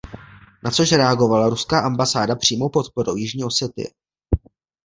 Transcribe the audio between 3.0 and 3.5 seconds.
Jižní